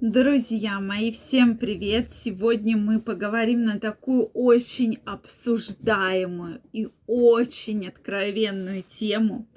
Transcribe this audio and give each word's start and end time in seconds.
Друзья 0.00 0.78
мои, 0.78 1.10
всем 1.10 1.56
привет! 1.56 2.12
Сегодня 2.12 2.76
мы 2.76 3.00
поговорим 3.00 3.64
на 3.64 3.80
такую 3.80 4.26
очень 4.26 5.00
обсуждаемую 5.04 6.60
и 6.72 6.86
очень 7.08 7.88
откровенную 7.88 8.84
тему. 8.84 9.48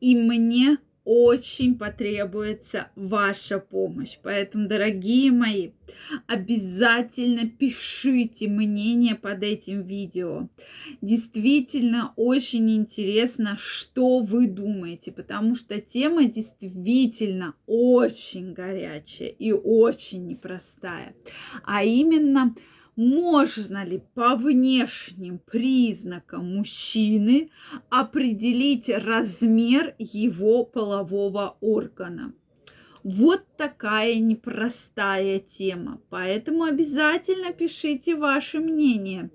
И 0.00 0.14
мне 0.14 0.78
очень 1.10 1.78
потребуется 1.78 2.90
ваша 2.94 3.58
помощь. 3.58 4.18
Поэтому, 4.22 4.68
дорогие 4.68 5.32
мои, 5.32 5.70
обязательно 6.26 7.48
пишите 7.48 8.46
мнение 8.46 9.14
под 9.14 9.42
этим 9.42 9.86
видео. 9.86 10.50
Действительно 11.00 12.12
очень 12.16 12.70
интересно, 12.76 13.56
что 13.58 14.18
вы 14.18 14.48
думаете, 14.48 15.10
потому 15.10 15.54
что 15.54 15.80
тема 15.80 16.26
действительно 16.26 17.54
очень 17.66 18.52
горячая 18.52 19.30
и 19.30 19.50
очень 19.50 20.26
непростая. 20.26 21.14
А 21.64 21.84
именно 21.84 22.54
можно 22.98 23.84
ли 23.84 24.02
по 24.14 24.34
внешним 24.34 25.38
признакам 25.38 26.56
мужчины 26.56 27.48
определить 27.90 28.88
размер 28.88 29.94
его 30.00 30.64
полового 30.64 31.56
органа. 31.60 32.34
Вот 33.04 33.44
такая 33.56 34.16
непростая 34.16 35.38
тема, 35.38 36.00
поэтому 36.10 36.64
обязательно 36.64 37.52
пишите 37.52 38.16
ваше 38.16 38.58
мнение. 38.58 39.30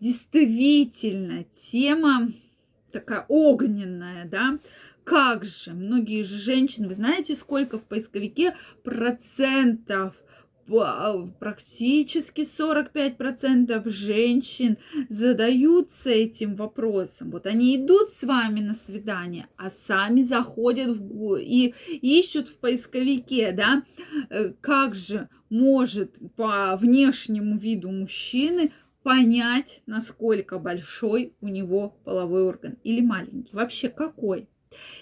Действительно, 0.00 1.44
тема 1.70 2.28
такая 2.92 3.24
огненная, 3.28 4.26
да, 4.26 4.58
как 5.04 5.46
же, 5.46 5.72
многие 5.72 6.24
же 6.24 6.36
женщины, 6.36 6.86
вы 6.88 6.94
знаете, 6.94 7.34
сколько 7.34 7.78
в 7.78 7.84
поисковике 7.84 8.54
процентов– 8.82 10.14
практически 11.38 12.42
45% 12.42 13.88
женщин 13.88 14.76
задаются 15.08 16.10
этим 16.10 16.56
вопросом. 16.56 17.30
Вот 17.30 17.46
они 17.46 17.76
идут 17.76 18.10
с 18.10 18.22
вами 18.22 18.60
на 18.60 18.74
свидание, 18.74 19.46
а 19.56 19.70
сами 19.70 20.22
заходят 20.22 20.96
в, 20.96 21.36
и 21.36 21.74
ищут 21.88 22.48
в 22.48 22.58
поисковике, 22.58 23.52
да, 23.52 23.82
э, 24.30 24.52
как 24.60 24.94
же 24.94 25.28
может 25.50 26.16
по 26.36 26.76
внешнему 26.76 27.56
виду 27.56 27.90
мужчины 27.90 28.72
понять, 29.02 29.82
насколько 29.86 30.58
большой 30.58 31.32
у 31.40 31.48
него 31.48 31.96
половой 32.04 32.42
орган 32.42 32.76
или 32.84 33.00
маленький. 33.00 33.54
Вообще 33.54 33.88
какой? 33.88 34.48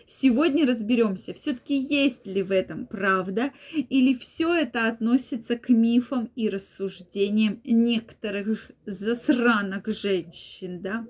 Сегодня 0.07 0.67
разберемся, 0.67 1.35
все-таки 1.35 1.77
есть 1.77 2.27
ли 2.27 2.43
в 2.43 2.53
этом 2.53 2.87
правда, 2.87 3.53
или 3.73 4.15
все 4.15 4.55
это 4.55 4.89
относится 4.89 5.57
к 5.57 5.69
мифам 5.69 6.31
и 6.37 6.49
рассуждениям 6.49 7.61
некоторых 7.65 8.71
засранок 8.87 9.89
женщин, 9.89 10.81
да? 10.81 11.07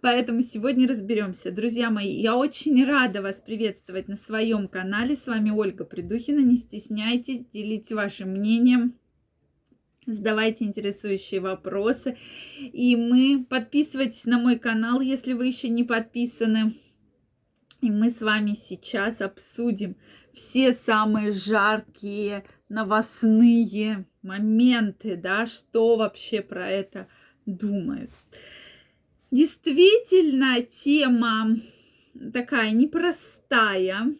Поэтому 0.00 0.40
сегодня 0.42 0.88
разберемся. 0.88 1.50
Друзья 1.50 1.90
мои, 1.90 2.20
я 2.20 2.36
очень 2.36 2.84
рада 2.84 3.22
вас 3.22 3.40
приветствовать 3.40 4.08
на 4.08 4.16
своем 4.16 4.68
канале. 4.68 5.16
С 5.16 5.26
вами 5.26 5.50
Ольга 5.50 5.84
Придухина. 5.84 6.40
Не 6.40 6.56
стесняйтесь, 6.56 7.44
делите 7.52 7.94
вашим 7.94 8.30
мнением 8.30 8.94
задавайте 10.06 10.64
интересующие 10.64 11.40
вопросы. 11.40 12.16
И 12.60 12.96
мы 12.96 13.46
подписывайтесь 13.48 14.24
на 14.24 14.38
мой 14.38 14.58
канал, 14.58 15.00
если 15.00 15.32
вы 15.32 15.46
еще 15.46 15.68
не 15.68 15.84
подписаны. 15.84 16.74
И 17.84 17.90
мы 17.90 18.08
с 18.08 18.22
вами 18.22 18.54
сейчас 18.54 19.20
обсудим 19.20 19.96
все 20.32 20.72
самые 20.72 21.32
жаркие 21.32 22.46
новостные 22.70 24.06
моменты, 24.22 25.16
да, 25.16 25.44
что 25.44 25.96
вообще 25.96 26.40
про 26.40 26.66
это 26.66 27.08
думают. 27.44 28.10
Действительно, 29.30 30.62
тема 30.62 31.58
такая 32.32 32.70
непростая, 32.70 34.14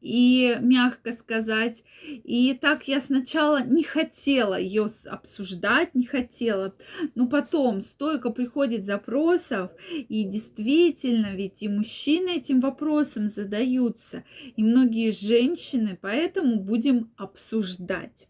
и 0.00 0.56
мягко 0.60 1.12
сказать. 1.12 1.82
И 2.04 2.56
так 2.60 2.88
я 2.88 3.00
сначала 3.00 3.62
не 3.62 3.82
хотела 3.82 4.58
ее 4.58 4.86
обсуждать, 5.06 5.94
не 5.94 6.04
хотела. 6.04 6.74
Но 7.14 7.26
потом 7.28 7.80
столько 7.80 8.30
приходит 8.30 8.86
запросов, 8.86 9.70
и 9.90 10.24
действительно, 10.24 11.34
ведь 11.34 11.62
и 11.62 11.68
мужчины 11.68 12.36
этим 12.36 12.60
вопросом 12.60 13.28
задаются, 13.28 14.24
и 14.56 14.62
многие 14.62 15.10
женщины, 15.10 15.98
поэтому 16.00 16.56
будем 16.56 17.10
обсуждать. 17.16 18.28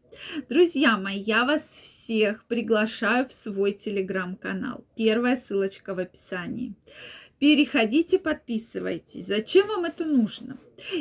Друзья 0.48 0.96
мои, 0.96 1.18
я 1.18 1.44
вас 1.44 1.62
всех 1.68 2.46
приглашаю 2.46 3.28
в 3.28 3.32
свой 3.32 3.72
телеграм-канал. 3.72 4.84
Первая 4.96 5.36
ссылочка 5.36 5.94
в 5.94 5.98
описании. 5.98 6.74
Переходите, 7.38 8.18
подписывайтесь. 8.18 9.26
Зачем 9.26 9.66
вам 9.66 9.84
это 9.84 10.06
нужно? 10.06 10.58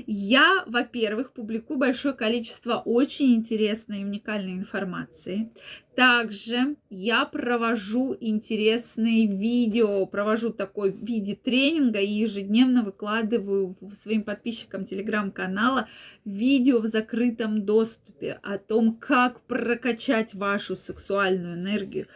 Я, 0.08 0.64
во-первых, 0.68 1.34
публикую 1.34 1.80
большое 1.80 2.14
количество 2.14 2.82
очень 2.86 3.36
интересной 3.36 4.02
и 4.02 4.06
уникальной 4.06 4.54
информации. 4.54 5.52
Также 5.96 6.76
я 6.90 7.26
провожу 7.26 8.18
интересные 8.20 9.28
видео, 9.28 10.06
провожу 10.06 10.50
такой 10.52 10.92
в 10.92 11.02
виде 11.06 11.36
тренинга 11.36 12.00
и 12.00 12.12
ежедневно 12.12 12.84
выкладываю 12.84 13.78
своим 13.94 14.24
подписчикам 14.24 14.84
телеграм-канала 14.84 15.88
видео 16.26 16.80
в 16.80 16.88
закрытом 16.88 17.66
доступе 17.66 18.40
о 18.44 18.58
том, 18.58 18.98
как 18.98 19.42
прокачать 19.42 20.34
вашу 20.34 20.76
сексуальную 20.76 21.56
энергию, 21.56 22.08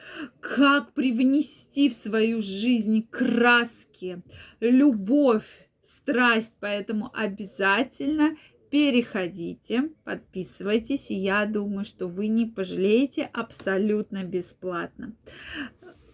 как 0.42 0.94
привнести 0.94 1.90
в 1.90 1.94
свою 1.94 2.42
жизнь 2.42 3.08
краски, 3.10 4.22
любовь, 4.60 5.69
страсть, 5.90 6.54
поэтому 6.60 7.10
обязательно 7.14 8.38
переходите, 8.70 9.90
подписывайтесь, 10.04 11.10
и 11.10 11.16
я 11.16 11.46
думаю, 11.46 11.86
что 11.86 12.08
вы 12.08 12.28
не 12.28 12.46
пожалеете 12.46 13.30
абсолютно 13.34 14.24
бесплатно. 14.24 15.16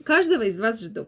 Каждого 0.03 0.43
из 0.43 0.57
вас 0.57 0.81
жду. 0.81 1.07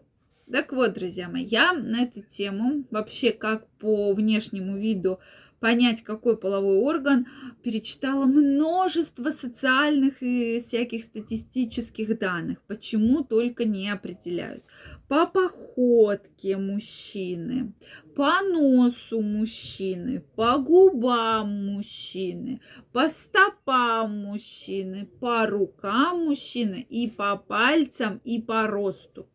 Так 0.50 0.72
вот, 0.72 0.94
друзья 0.94 1.28
мои, 1.28 1.44
я 1.44 1.72
на 1.72 2.02
эту 2.02 2.22
тему, 2.22 2.84
вообще 2.90 3.32
как 3.32 3.66
по 3.78 4.12
внешнему 4.14 4.78
виду 4.78 5.20
понять, 5.60 6.02
какой 6.02 6.36
половой 6.36 6.78
орган, 6.78 7.26
перечитала 7.62 8.26
множество 8.26 9.30
социальных 9.30 10.22
и 10.22 10.60
всяких 10.60 11.04
статистических 11.04 12.18
данных, 12.18 12.62
почему 12.66 13.24
только 13.24 13.64
не 13.64 13.90
определяют. 13.90 14.64
По 15.08 15.26
походке 15.26 16.58
мужчины, 16.58 17.72
по 18.14 18.42
носу 18.42 19.22
мужчины, 19.22 20.22
по 20.36 20.58
губам 20.58 21.72
мужчины, 21.72 22.60
по 22.92 23.08
стопам 23.08 24.24
мужчины, 24.24 25.08
по 25.18 25.46
рукам 25.46 26.26
мужчины 26.26 26.86
и 26.90 27.08
по 27.08 27.36
пальцам 27.36 28.20
и 28.22 28.38
по 28.38 28.66
росту. 28.66 29.26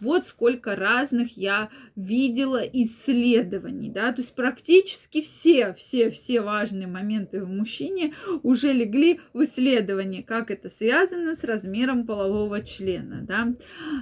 Вот 0.00 0.26
сколько 0.26 0.76
разных 0.76 1.38
я 1.38 1.70
видела 1.96 2.60
исследований, 2.70 3.88
да, 3.88 4.12
то 4.12 4.20
есть 4.20 4.34
практически 4.34 5.22
все, 5.22 5.72
все, 5.72 6.10
все 6.10 6.42
важные 6.42 6.88
моменты 6.88 7.42
в 7.42 7.48
мужчине 7.48 8.12
уже 8.42 8.74
легли 8.74 9.20
в 9.32 9.44
исследование, 9.44 10.22
как 10.22 10.50
это 10.50 10.68
связано 10.68 11.34
с 11.34 11.42
размером 11.42 12.06
полового 12.06 12.60
члена, 12.60 13.22
да. 13.22 13.54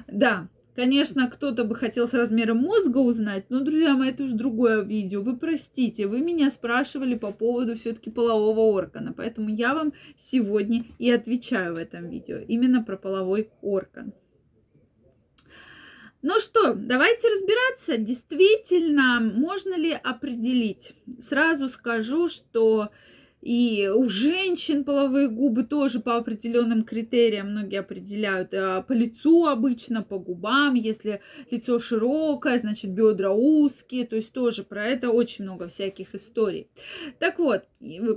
Да, 0.08 0.48
Конечно, 0.80 1.28
кто-то 1.28 1.64
бы 1.64 1.74
хотел 1.74 2.08
с 2.08 2.14
размером 2.14 2.56
мозга 2.56 2.96
узнать, 2.96 3.50
но, 3.50 3.60
друзья 3.60 3.94
мои, 3.94 4.08
это 4.08 4.22
уже 4.22 4.34
другое 4.34 4.80
видео. 4.80 5.20
Вы 5.20 5.36
простите, 5.36 6.06
вы 6.06 6.22
меня 6.22 6.48
спрашивали 6.48 7.16
по 7.16 7.32
поводу 7.32 7.74
все-таки 7.74 8.10
полового 8.10 8.60
органа, 8.60 9.12
поэтому 9.12 9.50
я 9.50 9.74
вам 9.74 9.92
сегодня 10.16 10.86
и 10.98 11.10
отвечаю 11.10 11.74
в 11.74 11.78
этом 11.78 12.08
видео 12.08 12.38
именно 12.38 12.82
про 12.82 12.96
половой 12.96 13.50
орган. 13.60 14.14
Ну 16.22 16.40
что, 16.40 16.72
давайте 16.72 17.28
разбираться, 17.28 17.98
действительно, 17.98 19.20
можно 19.20 19.76
ли 19.76 19.92
определить. 19.92 20.94
Сразу 21.20 21.68
скажу, 21.68 22.26
что 22.28 22.88
и 23.40 23.88
у 23.88 24.08
женщин 24.08 24.84
половые 24.84 25.28
губы 25.28 25.64
тоже 25.64 26.00
по 26.00 26.16
определенным 26.16 26.84
критериям 26.84 27.50
многие 27.50 27.80
определяют. 27.80 28.52
А 28.52 28.82
по 28.82 28.92
лицу 28.92 29.46
обычно, 29.46 30.02
по 30.02 30.18
губам. 30.18 30.74
Если 30.74 31.22
лицо 31.50 31.78
широкое, 31.78 32.58
значит 32.58 32.90
бедра 32.90 33.32
узкие. 33.32 34.06
То 34.06 34.16
есть 34.16 34.32
тоже 34.32 34.62
про 34.62 34.86
это 34.86 35.10
очень 35.10 35.44
много 35.44 35.68
всяких 35.68 36.14
историй. 36.14 36.68
Так 37.18 37.38
вот, 37.38 37.64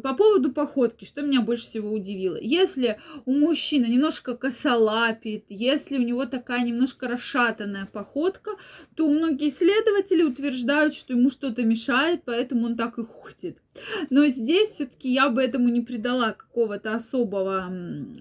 по 0.03 0.13
поводу 0.13 0.51
походки, 0.51 1.05
что 1.05 1.21
меня 1.21 1.39
больше 1.41 1.67
всего 1.67 1.93
удивило. 1.93 2.37
Если 2.41 2.99
у 3.25 3.31
мужчины 3.31 3.85
немножко 3.85 4.35
косолапит, 4.35 5.45
если 5.47 5.97
у 5.97 6.03
него 6.03 6.25
такая 6.25 6.65
немножко 6.65 7.07
расшатанная 7.07 7.85
походка, 7.85 8.51
то 8.95 9.07
многие 9.07 9.49
исследователи 9.49 10.23
утверждают, 10.23 10.93
что 10.93 11.13
ему 11.13 11.29
что-то 11.29 11.63
мешает, 11.63 12.23
поэтому 12.25 12.65
он 12.65 12.75
так 12.75 12.99
и 12.99 13.03
ходит. 13.03 13.62
Но 14.09 14.25
здесь 14.27 14.69
все-таки 14.69 15.11
я 15.11 15.29
бы 15.29 15.41
этому 15.41 15.69
не 15.69 15.81
придала 15.81 16.33
какого-то 16.33 16.93
особого 16.93 17.73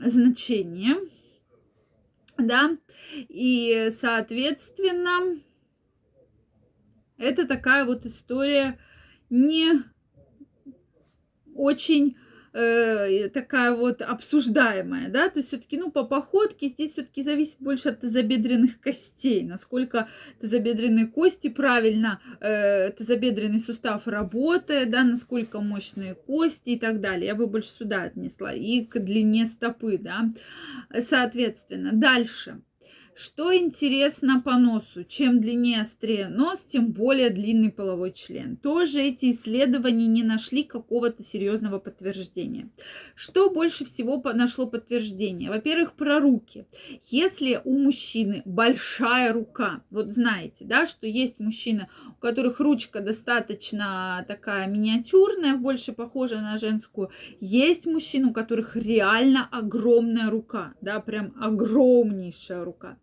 значения. 0.04 0.96
Да, 2.38 2.76
и, 3.12 3.88
соответственно, 4.00 5.38
это 7.18 7.46
такая 7.46 7.84
вот 7.84 8.06
история 8.06 8.78
не 9.30 9.84
очень 11.54 12.16
э, 12.52 13.28
такая 13.28 13.72
вот 13.72 14.02
обсуждаемая, 14.02 15.08
да, 15.08 15.28
то 15.28 15.38
есть 15.38 15.48
все-таки, 15.48 15.78
ну, 15.78 15.90
по 15.90 16.04
походке 16.04 16.68
здесь 16.68 16.92
все-таки 16.92 17.22
зависит 17.22 17.56
больше 17.60 17.90
от 17.90 18.00
тазобедренных 18.00 18.80
костей, 18.80 19.42
насколько 19.42 20.08
тазобедренные 20.40 21.06
кости 21.06 21.48
правильно, 21.48 22.20
э, 22.40 22.90
тазобедренный 22.90 23.58
сустав 23.58 24.06
работает, 24.06 24.90
да, 24.90 25.04
насколько 25.04 25.60
мощные 25.60 26.14
кости 26.14 26.70
и 26.70 26.78
так 26.78 27.00
далее. 27.00 27.26
Я 27.26 27.34
бы 27.34 27.46
больше 27.46 27.70
сюда 27.70 28.02
отнесла 28.02 28.52
и 28.52 28.84
к 28.84 28.98
длине 28.98 29.46
стопы, 29.46 29.98
да, 29.98 30.32
соответственно. 30.98 31.90
Дальше. 31.92 32.62
Что 33.14 33.54
интересно 33.54 34.40
по 34.40 34.56
носу? 34.56 35.04
Чем 35.04 35.40
длиннее 35.40 35.82
острее 35.82 36.28
нос, 36.28 36.64
тем 36.64 36.92
более 36.92 37.28
длинный 37.28 37.70
половой 37.70 38.10
член. 38.12 38.56
Тоже 38.56 39.02
эти 39.02 39.32
исследования 39.32 40.06
не 40.06 40.22
нашли 40.22 40.64
какого-то 40.64 41.22
серьезного 41.22 41.78
подтверждения. 41.78 42.70
Что 43.14 43.50
больше 43.50 43.84
всего 43.84 44.22
нашло 44.32 44.66
подтверждение? 44.66 45.50
Во-первых, 45.50 45.92
про 45.92 46.20
руки. 46.20 46.64
Если 47.10 47.60
у 47.64 47.76
мужчины 47.76 48.42
большая 48.46 49.34
рука, 49.34 49.82
вот 49.90 50.10
знаете, 50.10 50.64
да, 50.64 50.86
что 50.86 51.06
есть 51.06 51.38
мужчины, 51.38 51.88
у 52.08 52.20
которых 52.20 52.60
ручка 52.60 53.00
достаточно 53.00 54.24
такая 54.26 54.66
миниатюрная, 54.66 55.56
больше 55.56 55.92
похожа 55.92 56.40
на 56.40 56.56
женскую, 56.56 57.10
есть 57.40 57.84
мужчины, 57.84 58.28
у 58.28 58.32
которых 58.32 58.74
реально 58.74 59.46
огромная 59.52 60.30
рука, 60.30 60.72
да, 60.80 60.98
прям 61.00 61.34
огромнейшая 61.38 62.64
рука. 62.64 62.96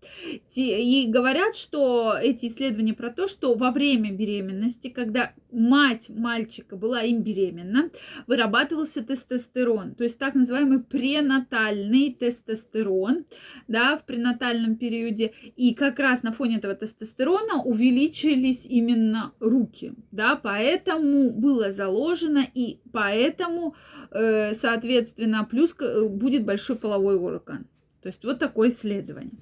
И 0.56 1.06
говорят, 1.08 1.56
что 1.56 2.16
эти 2.22 2.48
исследования 2.48 2.94
про 2.94 3.10
то, 3.10 3.28
что 3.28 3.56
во 3.56 3.72
время 3.72 4.12
беременности, 4.12 4.90
когда 4.90 5.34
мать 5.52 6.10
мальчика 6.10 6.76
была 6.76 7.02
им 7.02 7.22
беременна, 7.22 7.90
вырабатывался 8.28 9.04
тестостерон, 9.04 9.96
то 9.96 10.04
есть 10.04 10.20
так 10.20 10.36
называемый 10.36 10.80
пренатальный 10.80 12.14
тестостерон, 12.14 13.26
да, 13.68 13.98
в 13.98 14.06
пренатальном 14.06 14.76
периоде. 14.76 15.34
И 15.56 15.74
как 15.74 16.00
раз 16.00 16.24
на 16.24 16.32
фоне 16.32 16.58
этого 16.58 16.76
тестостерона 16.76 17.62
увеличились 17.64 18.66
именно 18.66 19.34
руки, 19.40 19.94
да, 20.12 20.36
поэтому 20.36 21.32
было 21.32 21.72
заложено 21.72 22.44
и 22.54 22.80
поэтому, 22.92 23.76
э, 24.12 24.54
соответственно, 24.54 25.48
плюс 25.50 25.76
э, 25.80 26.08
будет 26.08 26.46
большой 26.46 26.76
половой 26.76 27.18
орган. 27.18 27.68
То 28.02 28.08
есть 28.08 28.24
вот 28.24 28.40
такое 28.40 28.70
исследование. 28.70 29.34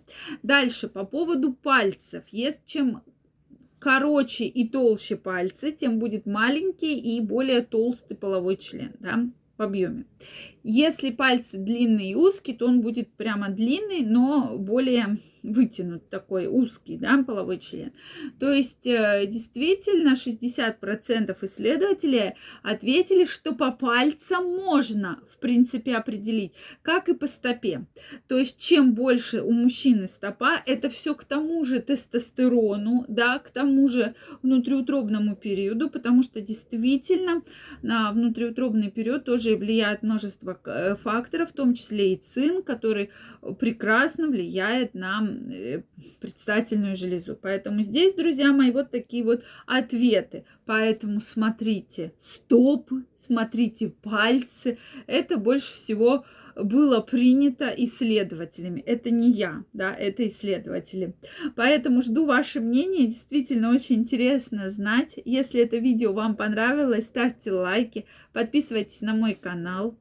Дальше 0.44 0.88
по 0.88 1.06
поводу 1.06 1.54
пальцев. 1.54 2.24
Есть 2.30 2.66
чем 2.66 3.04
короче 3.80 4.46
и 4.46 4.68
толще 4.68 5.16
пальцы, 5.16 5.72
тем 5.72 6.00
будет 6.00 6.26
маленький 6.26 6.98
и 6.98 7.22
более 7.22 7.62
толстый 7.62 8.16
половой 8.16 8.58
член 8.58 8.94
да, 9.00 9.30
в 9.58 9.62
объеме. 9.62 10.06
Если 10.70 11.12
пальцы 11.12 11.58
длинные 11.58 12.12
и 12.12 12.16
узкие, 12.16 12.58
то 12.58 12.66
он 12.66 12.82
будет 12.82 13.14
прямо 13.14 13.48
длинный, 13.48 14.02
но 14.02 14.58
более 14.58 15.18
вытянут 15.48 16.10
такой 16.10 16.48
узкий, 16.48 16.98
да, 16.98 17.24
половой 17.24 17.60
член. 17.60 17.94
То 18.40 18.52
есть 18.52 18.86
э, 18.86 19.26
действительно 19.28 20.14
60% 20.14 21.38
исследователей 21.42 22.34
ответили, 22.64 23.24
что 23.24 23.54
по 23.54 23.72
пальцам 23.72 24.46
можно, 24.46 25.20
в 25.32 25.40
принципе, 25.40 25.96
определить, 25.96 26.52
как 26.82 27.08
и 27.08 27.14
по 27.14 27.28
стопе. 27.28 27.86
То 28.28 28.38
есть 28.38 28.60
чем 28.60 28.94
больше 28.94 29.42
у 29.42 29.52
мужчины 29.52 30.08
стопа, 30.08 30.62
это 30.66 30.90
все 30.90 31.16
к 31.16 31.24
тому 31.24 31.64
же 31.64 31.80
тестостерону, 31.80 33.06
да, 33.08 33.40
к 33.40 33.50
тому 33.50 33.88
же 33.88 34.16
внутриутробному 34.42 35.36
периоду, 35.36 35.90
потому 35.90 36.24
что 36.24 36.42
действительно 36.42 37.42
на 37.82 38.12
внутриутробный 38.12 38.92
период 38.92 39.24
тоже 39.24 39.56
влияет 39.56 40.04
множество 40.04 40.57
факторов, 41.04 41.52
в 41.52 41.54
том 41.54 41.74
числе 41.74 42.14
и 42.14 42.18
цинк, 42.18 42.66
который 42.66 43.12
прекрасно 43.60 44.28
влияет 44.28 44.94
на 44.94 45.22
Э, 45.58 45.82
предстательную 46.20 46.96
железу. 46.96 47.38
Поэтому 47.40 47.82
здесь, 47.82 48.14
друзья 48.14 48.52
мои, 48.52 48.72
вот 48.72 48.92
такие 48.92 49.24
вот 49.24 49.44
ответы. 49.66 50.46
Поэтому 50.66 51.22
смотрите 51.22 52.14
стопы, 52.18 53.06
смотрите 53.16 53.90
пальцы. 53.90 54.78
Это 55.06 55.38
больше 55.38 55.74
всего 55.74 56.26
было 56.56 57.02
принято 57.02 57.74
исследователями. 57.78 58.82
Это 58.82 59.10
не 59.12 59.32
я, 59.32 59.64
да, 59.74 59.94
это 59.94 60.28
исследователи. 60.28 61.16
Поэтому 61.56 62.02
жду 62.02 62.26
ваше 62.26 62.60
мнение. 62.60 63.08
Действительно 63.08 63.72
очень 63.72 63.98
интересно 63.98 64.70
знать. 64.70 65.20
Если 65.24 65.62
это 65.62 65.78
видео 65.78 66.14
вам 66.14 66.36
понравилось, 66.36 67.06
ставьте 67.06 67.52
лайки, 67.52 68.06
подписывайтесь 68.34 69.02
на 69.02 69.14
мой 69.14 69.36
канал. 69.36 69.98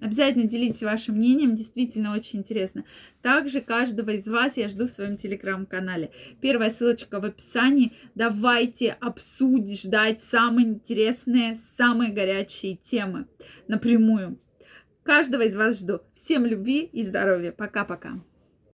Обязательно 0.00 0.44
делитесь 0.44 0.82
вашим 0.82 1.16
мнением, 1.16 1.54
действительно 1.54 2.14
очень 2.14 2.40
интересно. 2.40 2.84
Также 3.22 3.60
каждого 3.60 4.10
из 4.10 4.26
вас 4.26 4.56
я 4.56 4.68
жду 4.68 4.86
в 4.86 4.90
своем 4.90 5.16
телеграм-канале. 5.16 6.10
Первая 6.40 6.70
ссылочка 6.70 7.20
в 7.20 7.24
описании. 7.24 7.92
Давайте 8.14 8.90
обсудить, 8.92 9.80
ждать 9.80 10.22
самые 10.22 10.68
интересные, 10.68 11.56
самые 11.78 12.12
горячие 12.12 12.76
темы 12.76 13.26
напрямую. 13.68 14.38
Каждого 15.04 15.42
из 15.42 15.54
вас 15.54 15.80
жду. 15.80 16.00
Всем 16.14 16.44
любви 16.44 16.80
и 16.80 17.02
здоровья. 17.02 17.52
Пока-пока. 17.52 18.20